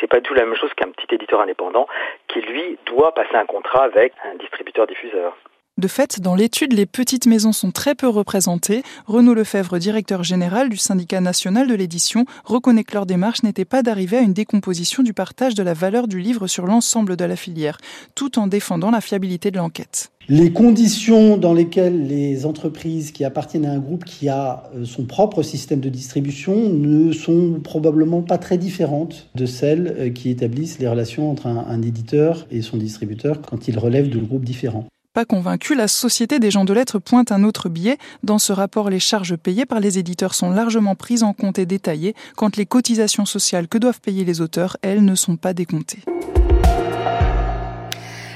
C'est 0.00 0.06
pas 0.06 0.20
du 0.20 0.22
tout 0.22 0.34
la 0.34 0.46
même 0.46 0.56
chose 0.56 0.72
qu'un 0.74 0.90
petit 0.90 1.14
éditeur 1.14 1.40
indépendant 1.40 1.86
qui, 2.28 2.40
lui, 2.40 2.78
doit 2.86 3.12
passer 3.12 3.36
un 3.36 3.46
contrat 3.46 3.84
avec 3.84 4.14
un 4.24 4.34
distributeur-diffuseur. 4.36 5.36
De 5.78 5.88
fait, 5.88 6.20
dans 6.20 6.34
l'étude, 6.34 6.74
les 6.74 6.84
petites 6.84 7.26
maisons 7.26 7.52
sont 7.52 7.70
très 7.70 7.94
peu 7.94 8.06
représentées. 8.06 8.82
Renaud 9.06 9.32
Lefebvre, 9.32 9.78
directeur 9.78 10.22
général 10.22 10.68
du 10.68 10.76
syndicat 10.76 11.22
national 11.22 11.66
de 11.66 11.74
l'édition, 11.74 12.26
reconnaît 12.44 12.84
que 12.84 12.92
leur 12.92 13.06
démarche 13.06 13.42
n'était 13.42 13.64
pas 13.64 13.82
d'arriver 13.82 14.18
à 14.18 14.20
une 14.20 14.34
décomposition 14.34 15.02
du 15.02 15.14
partage 15.14 15.54
de 15.54 15.62
la 15.62 15.72
valeur 15.72 16.08
du 16.08 16.20
livre 16.20 16.46
sur 16.46 16.66
l'ensemble 16.66 17.16
de 17.16 17.24
la 17.24 17.36
filière, 17.36 17.78
tout 18.14 18.38
en 18.38 18.48
défendant 18.48 18.90
la 18.90 19.00
fiabilité 19.00 19.50
de 19.50 19.56
l'enquête. 19.56 20.12
Les 20.28 20.52
conditions 20.52 21.38
dans 21.38 21.54
lesquelles 21.54 22.06
les 22.06 22.44
entreprises 22.44 23.10
qui 23.10 23.24
appartiennent 23.24 23.64
à 23.64 23.72
un 23.72 23.78
groupe 23.78 24.04
qui 24.04 24.28
a 24.28 24.70
euh, 24.76 24.84
son 24.84 25.06
propre 25.06 25.42
système 25.42 25.80
de 25.80 25.88
distribution 25.88 26.68
ne 26.68 27.12
sont 27.12 27.60
probablement 27.64 28.20
pas 28.20 28.36
très 28.36 28.58
différentes 28.58 29.30
de 29.34 29.46
celles 29.46 29.96
euh, 29.98 30.10
qui 30.10 30.28
établissent 30.28 30.78
les 30.80 30.86
relations 30.86 31.30
entre 31.30 31.46
un, 31.46 31.64
un 31.66 31.80
éditeur 31.80 32.46
et 32.50 32.60
son 32.60 32.76
distributeur 32.76 33.40
quand 33.40 33.68
ils 33.68 33.78
relèvent 33.78 34.10
de 34.10 34.18
groupes 34.18 34.44
différents. 34.44 34.86
Pas 35.14 35.26
convaincu, 35.26 35.74
la 35.74 35.88
Société 35.88 36.38
des 36.38 36.50
gens 36.50 36.64
de 36.64 36.72
lettres 36.72 36.98
pointe 36.98 37.32
un 37.32 37.44
autre 37.44 37.68
biais. 37.68 37.98
Dans 38.22 38.38
ce 38.38 38.50
rapport, 38.50 38.88
les 38.88 38.98
charges 38.98 39.36
payées 39.36 39.66
par 39.66 39.78
les 39.78 39.98
éditeurs 39.98 40.34
sont 40.34 40.50
largement 40.50 40.94
prises 40.94 41.22
en 41.22 41.34
compte 41.34 41.58
et 41.58 41.66
détaillées, 41.66 42.14
quand 42.34 42.56
les 42.56 42.64
cotisations 42.64 43.26
sociales 43.26 43.68
que 43.68 43.76
doivent 43.76 44.00
payer 44.00 44.24
les 44.24 44.40
auteurs, 44.40 44.78
elles, 44.80 45.04
ne 45.04 45.14
sont 45.14 45.36
pas 45.36 45.52
décomptées. 45.52 46.02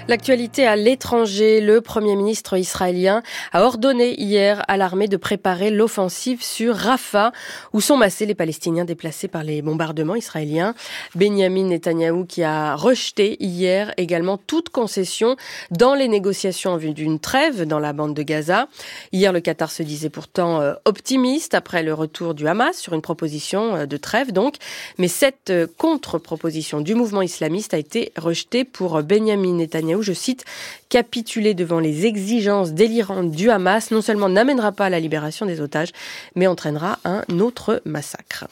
L'actualité 0.08 0.64
à 0.64 0.76
l'étranger, 0.76 1.60
le 1.60 1.80
Premier 1.80 2.14
ministre 2.14 2.56
israélien 2.56 3.24
a 3.52 3.64
ordonné 3.64 4.14
hier 4.20 4.62
à 4.68 4.76
l'armée 4.76 5.08
de 5.08 5.16
préparer 5.16 5.72
l'offensive 5.72 6.44
sur 6.44 6.76
Rafah, 6.76 7.32
où 7.72 7.80
sont 7.80 7.96
massés 7.96 8.24
les 8.24 8.36
Palestiniens 8.36 8.84
déplacés 8.84 9.26
par 9.26 9.42
les 9.42 9.62
bombardements 9.62 10.14
israéliens. 10.14 10.76
Benjamin 11.16 11.64
Netanyahou 11.64 12.24
qui 12.24 12.44
a 12.44 12.76
rejeté 12.76 13.36
hier 13.42 13.92
également 13.96 14.36
toute 14.36 14.68
concession 14.68 15.34
dans 15.72 15.94
les 15.94 16.06
négociations 16.06 16.70
en 16.70 16.76
vue 16.76 16.94
d'une 16.94 17.18
trêve 17.18 17.66
dans 17.66 17.80
la 17.80 17.92
bande 17.92 18.14
de 18.14 18.22
Gaza. 18.22 18.68
Hier, 19.10 19.32
le 19.32 19.40
Qatar 19.40 19.72
se 19.72 19.82
disait 19.82 20.08
pourtant 20.08 20.60
euh, 20.60 20.74
optimiste 20.84 21.52
après 21.52 21.82
le 21.82 21.92
retour 21.92 22.34
du 22.34 22.46
Hamas 22.46 22.78
sur 22.78 22.92
une 22.92 23.02
proposition 23.02 23.74
euh, 23.74 23.86
de 23.86 23.96
trêve 23.96 24.30
donc, 24.30 24.54
mais 24.98 25.08
cette 25.08 25.50
euh, 25.50 25.66
contre-proposition 25.78 26.80
du 26.80 26.94
mouvement 26.94 27.22
islamiste 27.22 27.74
a 27.74 27.78
été 27.78 28.12
rejetée 28.16 28.62
pour 28.62 29.02
Benjamin 29.02 29.54
Netanyahou 29.54 29.95
je 30.02 30.12
cite, 30.12 30.44
Capituler 30.88 31.54
devant 31.54 31.80
les 31.80 32.06
exigences 32.06 32.72
délirantes 32.72 33.32
du 33.32 33.50
Hamas 33.50 33.90
non 33.90 34.02
seulement 34.02 34.28
n'amènera 34.28 34.70
pas 34.70 34.86
à 34.86 34.90
la 34.90 35.00
libération 35.00 35.44
des 35.44 35.60
otages, 35.60 35.90
mais 36.36 36.46
entraînera 36.46 37.00
un 37.04 37.22
autre 37.40 37.82
massacre. 37.84 38.46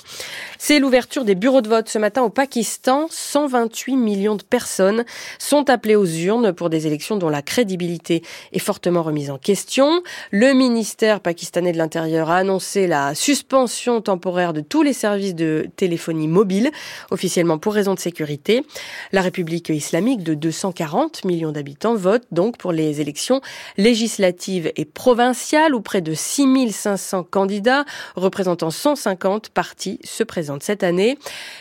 C'est 0.58 0.80
l'ouverture 0.80 1.24
des 1.24 1.36
bureaux 1.36 1.60
de 1.60 1.68
vote 1.68 1.88
ce 1.88 1.98
matin 1.98 2.22
au 2.22 2.30
Pakistan. 2.30 3.06
128 3.08 3.96
millions 3.96 4.34
de 4.34 4.42
personnes 4.42 5.04
sont 5.38 5.70
appelées 5.70 5.94
aux 5.94 6.06
urnes 6.06 6.52
pour 6.52 6.70
des 6.70 6.88
élections 6.88 7.16
dont 7.16 7.28
la 7.28 7.42
crédibilité 7.42 8.22
est 8.52 8.58
fortement 8.58 9.04
remise 9.04 9.30
en 9.30 9.38
question. 9.38 10.02
Le 10.32 10.54
ministère 10.54 11.20
pakistanais 11.20 11.72
de 11.72 11.78
l'Intérieur 11.78 12.30
a 12.30 12.38
annoncé 12.38 12.88
la 12.88 13.14
suspension 13.14 14.00
temporaire 14.00 14.52
de 14.52 14.60
tous 14.60 14.82
les 14.82 14.92
services 14.92 15.36
de 15.36 15.68
téléphonie 15.76 16.28
mobile, 16.28 16.72
officiellement 17.12 17.58
pour 17.58 17.74
raison 17.74 17.94
de 17.94 18.00
sécurité. 18.00 18.64
La 19.12 19.20
République 19.20 19.68
islamique 19.68 20.24
de 20.24 20.34
240 20.34 21.24
millions 21.24 21.52
d'habitants 21.52 21.94
vote 21.94 22.23
donc 22.30 22.56
pour 22.58 22.72
les 22.72 23.00
élections 23.00 23.40
législatives 23.76 24.72
et 24.76 24.84
provinciales 24.84 25.74
où 25.74 25.80
près 25.80 26.00
de 26.00 26.14
6500 26.14 27.24
candidats 27.24 27.84
représentant 28.16 28.70
150 28.70 29.50
partis 29.50 29.98
se 30.04 30.22
présentent 30.22 30.62
cette 30.62 30.82
année. 30.82 31.18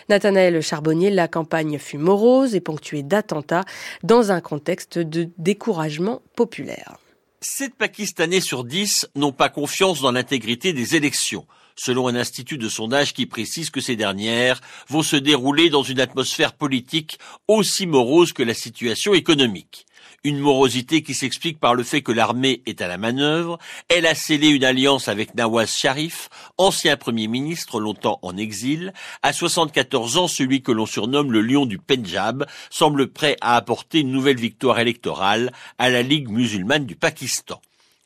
Nathanaël 0.10 0.62
Charbonnier, 0.62 1.10
la 1.10 1.28
campagne 1.28 1.78
fut 1.80 1.98
morose 1.98 2.56
et 2.56 2.62
ponctuée 2.62 3.04
d'attentats 3.04 3.66
dans 4.04 4.32
un 4.32 4.42
contexte 4.42 5.00
de 5.00 5.30
découragement 5.38 6.22
populaire. 6.36 6.98
7 7.42 7.76
Pakistanais 7.76 8.40
sur 8.40 8.64
10 8.64 9.10
n'ont 9.16 9.34
pas 9.34 9.50
confiance 9.50 10.02
dans 10.02 10.12
l'intégrité 10.12 10.72
des 10.72 10.96
élections, 10.96 11.46
selon 11.76 12.08
un 12.08 12.16
institut 12.16 12.58
de 12.58 12.70
sondage 12.70 13.14
qui 13.14 13.26
précise 13.26 13.70
que 13.70 13.82
ces 13.82 13.96
dernières 13.96 14.62
vont 14.88 15.04
se 15.04 15.18
dérouler 15.18 15.70
dans 15.70 15.84
une 15.84 16.00
atmosphère 16.00 16.54
politique 16.54 17.20
aussi 17.48 17.86
morose 17.86 18.32
que 18.32 18.44
la 18.44 18.54
situation 18.54 19.14
économique. 19.14 19.86
Une 20.26 20.40
morosité 20.40 21.04
qui 21.04 21.14
s'explique 21.14 21.60
par 21.60 21.76
le 21.76 21.84
fait 21.84 22.02
que 22.02 22.14
l'armée 22.14 22.62
est 22.66 22.80
à 22.82 22.88
la 22.88 22.98
manœuvre. 22.98 23.60
Elle 23.90 24.06
a 24.06 24.16
scellé 24.16 24.48
une 24.48 24.64
alliance 24.64 25.10
avec 25.10 25.36
Nawaz 25.36 25.76
Sharif, 25.76 26.30
ancien 26.58 26.96
premier 26.96 27.28
ministre 27.28 27.82
longtemps 27.82 28.20
en 28.22 28.38
exil. 28.38 28.94
À 29.22 29.34
74 29.34 30.16
ans, 30.16 30.30
celui 30.30 30.62
que 30.62 30.72
l'on 30.72 30.86
surnomme 30.86 31.34
le 31.34 31.42
lion 31.42 31.66
du 31.66 31.78
Pendjab 31.78 32.46
semble 32.70 33.12
prêt 33.12 33.36
à 33.42 33.58
apporter 33.58 34.00
une 34.00 34.14
nouvelle 34.14 34.40
victoire 34.40 34.80
électorale 34.80 35.52
à 35.78 35.90
la 35.90 36.04
Ligue 36.04 36.30
musulmane 36.30 36.86
du 36.86 36.96
Pakistan 36.96 37.62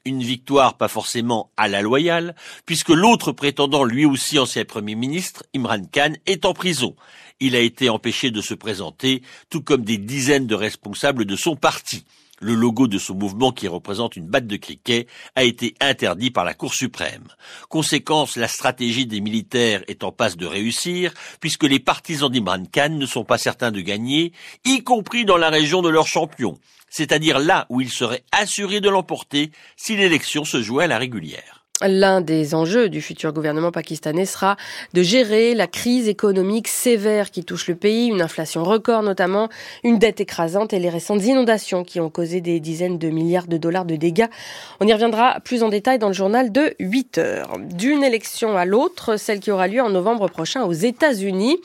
une 0.08 0.24
victoire 0.24 0.78
pas 0.78 0.88
forcément 0.88 1.52
à 1.58 1.68
la 1.68 1.82
loyale, 1.82 2.34
puisque 2.66 2.90
l'autre 2.90 3.34
prétendant, 3.34 3.84
lui 3.84 4.06
aussi 4.06 4.40
ancien 4.40 4.64
Premier 4.64 4.96
ministre, 4.96 5.44
Imran 5.54 5.84
Khan, 5.92 6.14
est 6.26 6.46
en 6.46 6.54
prison. 6.54 6.96
Il 7.40 7.56
a 7.56 7.60
été 7.60 7.90
empêché 7.90 8.32
de 8.32 8.42
se 8.42 8.56
présenter, 8.56 9.22
tout 9.50 9.62
comme 9.62 9.84
des 9.84 10.00
dizaines 10.00 10.48
de 10.48 10.56
responsables 10.56 11.26
de 11.26 11.36
son 11.36 11.56
parti. 11.56 12.04
Le 12.40 12.54
logo 12.54 12.88
de 12.88 13.00
son 13.00 13.16
mouvement, 13.16 13.52
qui 13.52 13.68
représente 13.68 14.16
une 14.16 14.28
batte 14.28 14.46
de 14.48 14.58
cricket, 14.58 15.08
a 15.36 15.44
été 15.44 15.76
interdit 15.80 16.30
par 16.30 16.46
la 16.46 16.54
Cour 16.54 16.74
suprême. 16.74 17.28
Conséquence, 17.70 18.38
la 18.38 18.48
stratégie 18.48 19.08
des 19.08 19.22
militaires 19.22 19.84
est 19.88 20.04
en 20.04 20.12
passe 20.12 20.38
de 20.38 20.46
réussir, 20.46 21.14
puisque 21.40 21.64
les 21.64 21.80
partisans 21.80 22.32
d'Imran 22.32 22.64
Khan 22.72 22.90
ne 22.90 23.06
sont 23.08 23.24
pas 23.24 23.40
certains 23.40 23.72
de 23.72 23.82
gagner, 23.82 24.34
y 24.66 24.84
compris 24.84 25.26
dans 25.26 25.38
la 25.38 25.50
région 25.50 25.82
de 25.82 25.90
leur 25.90 26.08
champion, 26.08 26.60
c'est-à-dire 26.90 27.40
là 27.40 27.66
où 27.70 27.82
ils 27.82 27.92
seraient 27.92 28.24
assurés 28.32 28.82
de 28.82 28.90
l'emporter 28.90 29.52
si 29.76 29.96
l'élection 29.96 30.46
se 30.46 30.62
jouait 30.62 30.86
à 30.86 30.88
la 30.88 31.00
régulière. 31.00 31.67
L'un 31.86 32.22
des 32.22 32.56
enjeux 32.56 32.90
du 32.90 33.02
futur 33.02 33.34
gouvernement 33.34 33.72
pakistanais 33.72 34.26
sera 34.26 34.58
de 34.94 35.04
gérer 35.04 35.54
la 35.54 35.68
crise 35.68 36.08
économique 36.08 36.68
sévère 36.68 37.30
qui 37.30 37.44
touche 37.44 37.68
le 37.68 37.76
pays, 37.76 38.08
une 38.08 38.24
inflation 38.24 38.64
record 38.64 39.04
notamment, 39.04 39.48
une 39.84 40.00
dette 40.00 40.20
écrasante 40.20 40.74
et 40.74 40.80
les 40.80 40.90
récentes 40.90 41.24
inondations 41.24 41.84
qui 41.84 42.00
ont 42.00 42.10
causé 42.10 42.42
des 42.42 42.60
dizaines 42.60 42.98
de 42.98 43.10
milliards 43.10 43.46
de 43.46 43.58
dollars 43.58 43.86
de 43.86 43.96
dégâts. 43.96 44.26
On 44.80 44.88
y 44.88 44.94
reviendra 44.94 45.40
plus 45.42 45.62
en 45.62 45.70
détail 45.70 46.00
dans 46.00 46.08
le 46.08 46.14
journal 46.14 46.52
de 46.52 46.74
8 46.80 47.20
heures. 47.20 47.60
D'une 47.60 48.04
élection 48.04 48.58
à 48.58 48.66
l'autre, 48.66 49.18
celle 49.18 49.40
qui 49.40 49.52
aura 49.52 49.68
lieu 49.68 49.82
en 49.82 49.92
novembre 49.92 50.28
prochain 50.30 50.64
aux 50.64 50.74
États-Unis. 50.74 51.58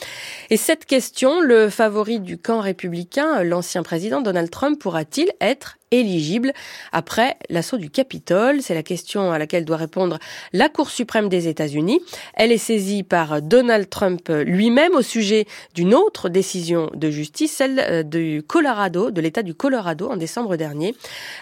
Et 0.50 0.58
cette 0.58 0.84
question, 0.84 1.40
le 1.40 1.70
favori 1.70 2.20
du 2.20 2.36
camp 2.36 2.60
républicain, 2.60 3.42
l'ancien 3.44 3.82
président 3.82 4.20
Donald 4.20 4.50
Trump, 4.50 4.78
pourra-t-il 4.78 5.32
être 5.40 5.78
éligible 5.92 6.52
après 6.90 7.36
l'assaut 7.48 7.76
du 7.76 7.90
Capitole 7.90 8.62
C'est 8.62 8.74
la 8.74 8.82
question 8.82 9.30
à 9.30 9.38
laquelle 9.38 9.64
doit 9.64 9.76
répondre 9.76 10.18
la 10.52 10.68
Cour 10.68 10.90
suprême 10.90 11.28
des 11.28 11.46
États-Unis. 11.46 12.00
Elle 12.34 12.50
est 12.50 12.58
saisie 12.58 13.04
par 13.04 13.40
Donald 13.40 13.88
Trump 13.88 14.28
lui-même 14.28 14.94
au 14.94 15.02
sujet 15.02 15.46
d'une 15.74 15.94
autre 15.94 16.28
décision 16.28 16.90
de 16.94 17.10
justice, 17.10 17.52
celle 17.52 17.78
euh, 17.78 18.02
du 18.02 18.42
Colorado, 18.46 19.10
de 19.10 19.20
l'État 19.20 19.42
du 19.42 19.54
Colorado 19.54 20.08
en 20.10 20.16
décembre 20.16 20.56
dernier. 20.56 20.94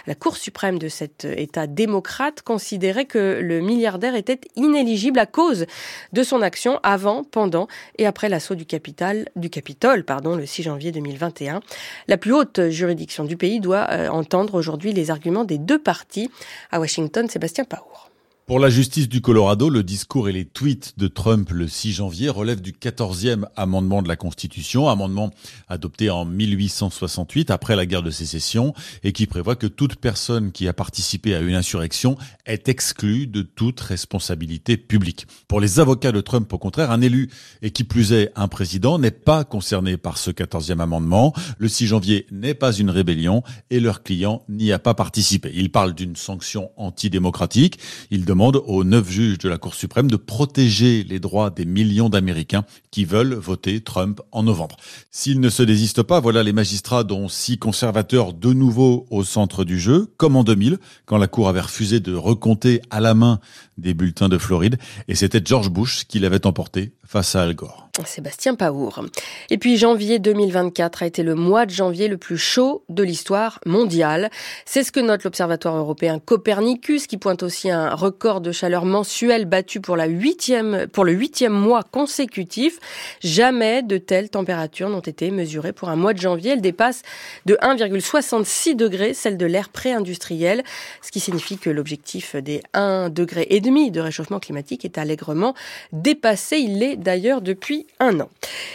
La 0.06 0.14
Cour 0.14 0.36
suprême 0.36 0.78
de 0.78 0.88
cet 0.88 1.24
État 1.24 1.66
démocrate 1.66 2.42
considérait 2.42 3.06
que 3.06 3.40
le 3.40 3.60
milliardaire 3.60 4.14
était 4.14 4.40
inéligible 4.56 5.18
à 5.18 5.26
cause 5.26 5.66
de 6.12 6.22
son 6.22 6.42
action 6.42 6.80
avant, 6.82 7.24
pendant 7.24 7.68
et 7.98 8.06
après 8.06 8.28
l'assaut 8.28 8.54
du 8.54 8.66
Capitole, 8.66 9.26
du 9.36 9.50
Capitole, 9.50 10.04
pardon, 10.04 10.36
le 10.36 10.46
6 10.46 10.64
janvier 10.64 10.92
2021. 10.92 11.60
La 12.08 12.16
plus 12.16 12.32
haute 12.32 12.68
juridiction 12.68 13.24
du 13.24 13.36
pays 13.36 13.60
doit 13.60 13.86
euh, 13.90 14.08
aujourd'hui 14.54 14.92
les 14.92 15.10
arguments 15.10 15.44
des 15.44 15.58
deux 15.58 15.78
parties. 15.78 16.30
À 16.70 16.80
Washington, 16.80 17.28
Sébastien 17.28 17.64
Paour. 17.64 18.09
Pour 18.50 18.58
la 18.58 18.68
justice 18.68 19.08
du 19.08 19.20
Colorado, 19.20 19.70
le 19.70 19.84
discours 19.84 20.28
et 20.28 20.32
les 20.32 20.44
tweets 20.44 20.94
de 20.98 21.06
Trump 21.06 21.50
le 21.52 21.68
6 21.68 21.92
janvier 21.92 22.30
relèvent 22.30 22.60
du 22.60 22.72
14e 22.72 23.44
amendement 23.54 24.02
de 24.02 24.08
la 24.08 24.16
Constitution, 24.16 24.88
amendement 24.88 25.30
adopté 25.68 26.10
en 26.10 26.24
1868 26.24 27.52
après 27.52 27.76
la 27.76 27.86
guerre 27.86 28.02
de 28.02 28.10
sécession 28.10 28.74
et 29.04 29.12
qui 29.12 29.28
prévoit 29.28 29.54
que 29.54 29.68
toute 29.68 29.94
personne 29.94 30.50
qui 30.50 30.66
a 30.66 30.72
participé 30.72 31.36
à 31.36 31.38
une 31.38 31.54
insurrection 31.54 32.18
est 32.44 32.68
exclue 32.68 33.28
de 33.28 33.42
toute 33.42 33.78
responsabilité 33.78 34.76
publique. 34.76 35.28
Pour 35.46 35.60
les 35.60 35.78
avocats 35.78 36.10
de 36.10 36.20
Trump, 36.20 36.52
au 36.52 36.58
contraire, 36.58 36.90
un 36.90 37.02
élu 37.02 37.30
et 37.62 37.70
qui 37.70 37.84
plus 37.84 38.12
est 38.12 38.32
un 38.34 38.48
président 38.48 38.98
n'est 38.98 39.12
pas 39.12 39.44
concerné 39.44 39.96
par 39.96 40.18
ce 40.18 40.32
14e 40.32 40.80
amendement. 40.80 41.32
Le 41.58 41.68
6 41.68 41.86
janvier 41.86 42.26
n'est 42.32 42.54
pas 42.54 42.72
une 42.72 42.90
rébellion 42.90 43.44
et 43.70 43.78
leur 43.78 44.02
client 44.02 44.42
n'y 44.48 44.72
a 44.72 44.80
pas 44.80 44.94
participé. 44.94 45.52
Il 45.54 45.70
parle 45.70 45.94
d'une 45.94 46.16
sanction 46.16 46.72
antidémocratique. 46.76 47.78
Il 48.10 48.24
demande 48.24 48.39
demande 48.40 48.62
aux 48.66 48.84
neuf 48.84 49.10
juges 49.10 49.36
de 49.36 49.50
la 49.50 49.58
Cour 49.58 49.74
suprême 49.74 50.10
de 50.10 50.16
protéger 50.16 51.04
les 51.04 51.20
droits 51.20 51.50
des 51.50 51.66
millions 51.66 52.08
d'Américains 52.08 52.64
qui 52.90 53.04
veulent 53.04 53.34
voter 53.34 53.82
Trump 53.82 54.22
en 54.32 54.42
novembre. 54.42 54.78
S'ils 55.10 55.40
ne 55.40 55.50
se 55.50 55.62
désistent 55.62 56.02
pas, 56.02 56.20
voilà 56.20 56.42
les 56.42 56.54
magistrats 56.54 57.04
dont 57.04 57.28
six 57.28 57.58
conservateurs 57.58 58.32
de 58.32 58.54
nouveau 58.54 59.06
au 59.10 59.24
centre 59.24 59.64
du 59.64 59.78
jeu, 59.78 60.10
comme 60.16 60.36
en 60.36 60.42
2000, 60.42 60.78
quand 61.04 61.18
la 61.18 61.26
Cour 61.26 61.50
avait 61.50 61.60
refusé 61.60 62.00
de 62.00 62.14
recompter 62.14 62.80
à 62.88 63.00
la 63.00 63.12
main 63.12 63.40
des 63.80 63.94
bulletins 63.94 64.28
de 64.28 64.38
Floride, 64.38 64.78
et 65.08 65.14
c'était 65.14 65.40
George 65.44 65.70
Bush 65.70 66.04
qui 66.06 66.18
l'avait 66.18 66.46
emporté 66.46 66.92
face 67.06 67.34
à 67.34 67.42
Al 67.42 67.54
Gore. 67.54 67.90
Sébastien 68.06 68.54
Paour. 68.54 69.04
Et 69.50 69.58
puis 69.58 69.76
janvier 69.76 70.18
2024 70.18 71.02
a 71.02 71.06
été 71.06 71.22
le 71.22 71.34
mois 71.34 71.66
de 71.66 71.70
janvier 71.70 72.08
le 72.08 72.16
plus 72.16 72.38
chaud 72.38 72.84
de 72.88 73.02
l'histoire 73.02 73.60
mondiale. 73.66 74.30
C'est 74.64 74.84
ce 74.84 74.92
que 74.92 75.00
note 75.00 75.24
l'Observatoire 75.24 75.76
européen 75.76 76.18
Copernicus 76.18 77.06
qui 77.06 77.18
pointe 77.18 77.42
aussi 77.42 77.70
un 77.70 77.94
record 77.94 78.40
de 78.40 78.52
chaleur 78.52 78.84
mensuel 78.84 79.44
battu 79.44 79.80
pour, 79.80 79.96
la 79.96 80.06
huitième, 80.06 80.86
pour 80.92 81.04
le 81.04 81.12
huitième 81.12 81.52
mois 81.52 81.82
consécutif. 81.82 82.78
Jamais 83.22 83.82
de 83.82 83.98
telles 83.98 84.30
températures 84.30 84.88
n'ont 84.88 85.00
été 85.00 85.30
mesurées 85.30 85.72
pour 85.72 85.88
un 85.88 85.96
mois 85.96 86.14
de 86.14 86.20
janvier. 86.20 86.52
Elles 86.52 86.60
dépassent 86.60 87.02
de 87.46 87.54
1,66 87.56 88.76
degrés 88.76 89.14
celle 89.14 89.36
de 89.36 89.46
l'ère 89.46 89.68
pré-industriel, 89.68 90.62
ce 91.02 91.10
qui 91.10 91.20
signifie 91.20 91.58
que 91.58 91.70
l'objectif 91.70 92.36
des 92.36 92.62
1,5 92.74 93.10
degré 93.12 93.46
demi 93.70 93.92
de 93.92 94.00
réchauffement 94.00 94.40
climatique 94.40 94.84
est 94.84 94.98
allègrement 94.98 95.54
dépassé. 95.92 96.56
Il 96.56 96.80
l'est 96.80 96.96
d'ailleurs 96.96 97.40
depuis 97.40 97.86
un 98.00 98.18
an. 98.18 98.28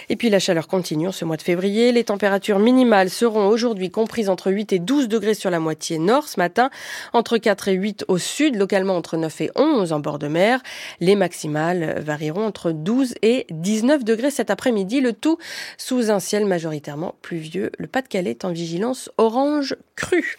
Et 0.08 0.16
puis 0.16 0.30
la 0.30 0.40
chaleur 0.40 0.70
continue 0.70 1.10
en 1.10 1.12
ce 1.12 1.25
mois 1.25 1.36
de 1.36 1.42
février. 1.42 1.92
Les 1.92 2.06
températures 2.06 2.60
minimales 2.60 3.10
seront 3.10 3.50
aujourd'hui 3.50 3.92
comprises 3.92 4.30
entre 4.30 4.54
8 4.54 4.72
et 4.72 4.80
12 4.80 5.10
degrés 5.10 5.34
sur 5.34 5.50
la 5.50 5.60
moitié 5.60 6.00
nord 6.00 6.30
ce 6.30 6.40
matin, 6.40 6.70
entre 7.12 7.38
4 7.38 7.68
et 7.68 7.74
8 7.74 8.06
au 8.08 8.18
sud, 8.18 8.56
localement 8.56 8.96
entre 8.96 9.18
9 9.18 9.42
et 9.42 9.52
11 9.58 9.92
en 9.92 10.00
bord 10.00 10.18
de 10.18 10.30
mer. 10.30 10.62
Les 11.02 11.18
maximales 11.18 12.00
varieront 12.00 12.46
entre 12.46 12.72
12 12.72 13.16
et 13.22 13.48
19 13.50 14.06
degrés 14.06 14.32
cet 14.32 14.50
après-midi, 14.50 15.02
le 15.02 15.12
tout 15.12 15.38
sous 15.78 16.10
un 16.10 16.22
ciel 16.22 16.46
majoritairement 16.46 17.16
pluvieux. 17.22 17.70
Le 17.78 17.88
Pas-de-Calais 17.88 18.32
est 18.32 18.46
en 18.46 18.54
vigilance 18.54 19.12
orange 19.18 19.75
crue. 19.98 20.25